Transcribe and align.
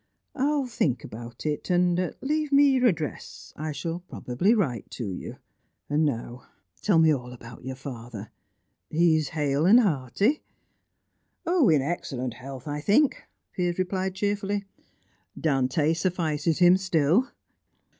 I'll 0.33 0.65
think 0.65 1.03
about 1.03 1.45
it, 1.45 1.69
and 1.69 2.15
leave 2.21 2.51
me 2.51 2.71
your 2.71 2.87
address 2.87 3.53
I 3.55 3.71
shall 3.71 3.99
probably 3.99 4.55
write 4.55 4.89
to 4.97 5.05
you. 5.11 5.37
And 5.91 6.03
now 6.05 6.47
tell 6.81 6.97
me 6.97 7.13
all 7.13 7.31
about 7.33 7.63
your 7.63 7.75
father. 7.75 8.31
He 8.89 9.15
is 9.15 9.29
hale 9.37 9.67
and 9.67 9.79
hearty?" 9.79 10.41
"In 11.45 11.83
excellent 11.83 12.33
health, 12.33 12.67
I 12.67 12.81
think," 12.81 13.25
Piers 13.53 13.77
replied 13.77 14.15
cheerfully. 14.15 14.65
"Dante 15.39 15.93
suffices 15.93 16.57
him 16.57 16.77
still." 16.77 17.29